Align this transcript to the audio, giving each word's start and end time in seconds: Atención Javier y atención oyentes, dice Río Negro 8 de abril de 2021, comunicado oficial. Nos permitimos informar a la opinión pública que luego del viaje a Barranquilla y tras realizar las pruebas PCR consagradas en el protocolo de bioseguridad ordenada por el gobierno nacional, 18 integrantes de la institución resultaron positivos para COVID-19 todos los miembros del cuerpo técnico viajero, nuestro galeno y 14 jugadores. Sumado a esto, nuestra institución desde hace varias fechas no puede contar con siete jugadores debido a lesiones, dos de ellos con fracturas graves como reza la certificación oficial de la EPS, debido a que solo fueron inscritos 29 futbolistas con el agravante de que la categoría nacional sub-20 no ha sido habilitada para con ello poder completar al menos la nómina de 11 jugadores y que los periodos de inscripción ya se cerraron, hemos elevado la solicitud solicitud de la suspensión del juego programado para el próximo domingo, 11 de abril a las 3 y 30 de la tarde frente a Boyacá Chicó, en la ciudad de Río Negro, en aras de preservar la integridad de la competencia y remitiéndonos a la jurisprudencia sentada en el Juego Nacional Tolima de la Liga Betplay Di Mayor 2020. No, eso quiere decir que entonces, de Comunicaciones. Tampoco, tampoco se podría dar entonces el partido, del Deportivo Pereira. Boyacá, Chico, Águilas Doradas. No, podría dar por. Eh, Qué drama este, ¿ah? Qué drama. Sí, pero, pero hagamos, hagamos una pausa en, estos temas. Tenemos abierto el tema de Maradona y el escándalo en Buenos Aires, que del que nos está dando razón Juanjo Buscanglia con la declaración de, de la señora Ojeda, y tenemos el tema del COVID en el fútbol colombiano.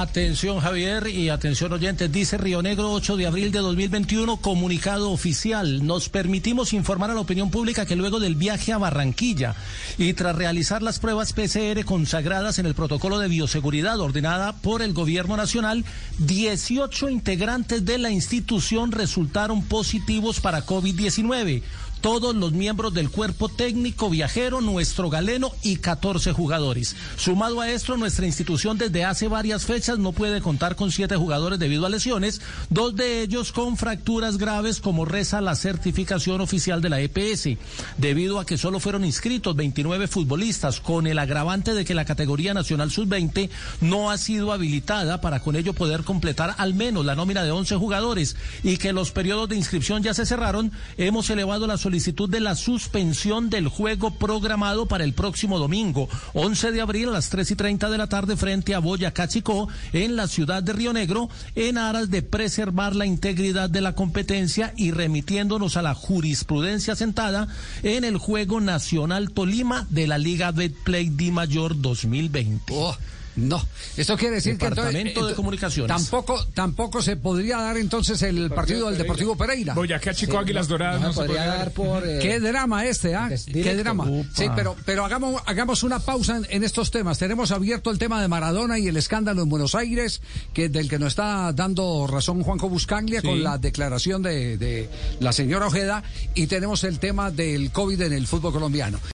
Atención 0.00 0.58
Javier 0.58 1.06
y 1.06 1.28
atención 1.28 1.70
oyentes, 1.70 2.10
dice 2.10 2.38
Río 2.38 2.62
Negro 2.62 2.92
8 2.92 3.18
de 3.18 3.26
abril 3.26 3.52
de 3.52 3.58
2021, 3.58 4.38
comunicado 4.38 5.10
oficial. 5.10 5.86
Nos 5.86 6.08
permitimos 6.08 6.72
informar 6.72 7.10
a 7.10 7.14
la 7.14 7.20
opinión 7.20 7.50
pública 7.50 7.84
que 7.84 7.94
luego 7.94 8.18
del 8.18 8.34
viaje 8.34 8.72
a 8.72 8.78
Barranquilla 8.78 9.54
y 9.98 10.14
tras 10.14 10.34
realizar 10.34 10.82
las 10.82 10.98
pruebas 10.98 11.34
PCR 11.34 11.84
consagradas 11.84 12.58
en 12.58 12.64
el 12.64 12.74
protocolo 12.74 13.18
de 13.18 13.28
bioseguridad 13.28 14.00
ordenada 14.00 14.54
por 14.54 14.80
el 14.80 14.94
gobierno 14.94 15.36
nacional, 15.36 15.84
18 16.20 17.10
integrantes 17.10 17.84
de 17.84 17.98
la 17.98 18.08
institución 18.08 18.92
resultaron 18.92 19.62
positivos 19.62 20.40
para 20.40 20.64
COVID-19 20.64 21.62
todos 22.02 22.34
los 22.34 22.52
miembros 22.52 22.92
del 22.92 23.10
cuerpo 23.10 23.48
técnico 23.48 24.10
viajero, 24.10 24.60
nuestro 24.60 25.08
galeno 25.08 25.52
y 25.62 25.76
14 25.76 26.32
jugadores. 26.32 26.96
Sumado 27.16 27.60
a 27.60 27.70
esto, 27.70 27.96
nuestra 27.96 28.26
institución 28.26 28.76
desde 28.76 29.04
hace 29.04 29.28
varias 29.28 29.64
fechas 29.64 30.00
no 30.00 30.10
puede 30.10 30.40
contar 30.40 30.74
con 30.74 30.90
siete 30.90 31.16
jugadores 31.16 31.60
debido 31.60 31.86
a 31.86 31.88
lesiones, 31.88 32.40
dos 32.70 32.96
de 32.96 33.22
ellos 33.22 33.52
con 33.52 33.76
fracturas 33.76 34.36
graves 34.36 34.80
como 34.80 35.04
reza 35.04 35.40
la 35.40 35.54
certificación 35.54 36.40
oficial 36.40 36.82
de 36.82 36.88
la 36.88 37.00
EPS, 37.00 37.56
debido 37.98 38.40
a 38.40 38.46
que 38.46 38.58
solo 38.58 38.80
fueron 38.80 39.04
inscritos 39.04 39.54
29 39.54 40.08
futbolistas 40.08 40.80
con 40.80 41.06
el 41.06 41.20
agravante 41.20 41.72
de 41.72 41.84
que 41.84 41.94
la 41.94 42.04
categoría 42.04 42.52
nacional 42.52 42.90
sub-20 42.90 43.48
no 43.80 44.10
ha 44.10 44.18
sido 44.18 44.52
habilitada 44.52 45.20
para 45.20 45.38
con 45.38 45.54
ello 45.54 45.72
poder 45.72 46.02
completar 46.02 46.56
al 46.58 46.74
menos 46.74 47.06
la 47.06 47.14
nómina 47.14 47.44
de 47.44 47.52
11 47.52 47.76
jugadores 47.76 48.34
y 48.64 48.76
que 48.78 48.92
los 48.92 49.12
periodos 49.12 49.48
de 49.48 49.56
inscripción 49.56 50.02
ya 50.02 50.14
se 50.14 50.26
cerraron, 50.26 50.72
hemos 50.96 51.30
elevado 51.30 51.68
la 51.68 51.76
solicitud 51.76 51.91
solicitud 51.92 52.30
de 52.30 52.40
la 52.40 52.54
suspensión 52.54 53.50
del 53.50 53.68
juego 53.68 54.12
programado 54.12 54.86
para 54.86 55.04
el 55.04 55.12
próximo 55.12 55.58
domingo, 55.58 56.08
11 56.32 56.72
de 56.72 56.80
abril 56.80 57.10
a 57.10 57.12
las 57.12 57.28
3 57.28 57.50
y 57.50 57.54
30 57.54 57.90
de 57.90 57.98
la 57.98 58.06
tarde 58.06 58.34
frente 58.34 58.74
a 58.74 58.78
Boyacá 58.78 59.28
Chicó, 59.28 59.68
en 59.92 60.16
la 60.16 60.26
ciudad 60.26 60.62
de 60.62 60.72
Río 60.72 60.94
Negro, 60.94 61.28
en 61.54 61.76
aras 61.76 62.08
de 62.08 62.22
preservar 62.22 62.96
la 62.96 63.04
integridad 63.04 63.68
de 63.68 63.82
la 63.82 63.94
competencia 63.94 64.72
y 64.74 64.90
remitiéndonos 64.90 65.76
a 65.76 65.82
la 65.82 65.94
jurisprudencia 65.94 66.96
sentada 66.96 67.46
en 67.82 68.04
el 68.04 68.16
Juego 68.16 68.62
Nacional 68.62 69.30
Tolima 69.32 69.86
de 69.90 70.06
la 70.06 70.16
Liga 70.16 70.50
Betplay 70.50 71.10
Di 71.10 71.30
Mayor 71.30 71.78
2020. 71.78 72.72
No, 73.34 73.64
eso 73.96 74.16
quiere 74.16 74.36
decir 74.36 74.58
que 74.58 74.66
entonces, 74.66 75.04
de 75.04 75.34
Comunicaciones. 75.34 75.88
Tampoco, 75.88 76.46
tampoco 76.48 77.00
se 77.00 77.16
podría 77.16 77.58
dar 77.58 77.78
entonces 77.78 78.20
el 78.22 78.50
partido, 78.50 78.88
del 78.88 78.98
Deportivo 78.98 79.36
Pereira. 79.36 79.74
Boyacá, 79.74 80.12
Chico, 80.12 80.38
Águilas 80.38 80.68
Doradas. 80.68 81.00
No, 81.00 81.12
podría 81.12 81.46
dar 81.46 81.70
por. 81.72 82.06
Eh, 82.06 82.18
Qué 82.20 82.40
drama 82.40 82.84
este, 82.84 83.14
¿ah? 83.14 83.30
Qué 83.50 83.74
drama. 83.76 84.06
Sí, 84.34 84.46
pero, 84.54 84.76
pero 84.84 85.04
hagamos, 85.04 85.42
hagamos 85.46 85.82
una 85.82 85.98
pausa 85.98 86.40
en, 86.48 86.62
estos 86.62 86.90
temas. 86.90 87.18
Tenemos 87.18 87.52
abierto 87.52 87.90
el 87.90 87.98
tema 87.98 88.20
de 88.20 88.28
Maradona 88.28 88.78
y 88.78 88.88
el 88.88 88.96
escándalo 88.96 89.42
en 89.42 89.48
Buenos 89.48 89.74
Aires, 89.74 90.20
que 90.52 90.68
del 90.68 90.88
que 90.88 90.98
nos 90.98 91.08
está 91.08 91.52
dando 91.52 92.06
razón 92.06 92.42
Juanjo 92.42 92.68
Buscanglia 92.68 93.22
con 93.22 93.42
la 93.42 93.58
declaración 93.58 94.22
de, 94.22 94.58
de 94.58 94.88
la 95.20 95.32
señora 95.32 95.66
Ojeda, 95.66 96.02
y 96.34 96.46
tenemos 96.48 96.84
el 96.84 96.98
tema 96.98 97.30
del 97.30 97.70
COVID 97.70 98.00
en 98.02 98.12
el 98.12 98.26
fútbol 98.26 98.52
colombiano. 98.52 98.98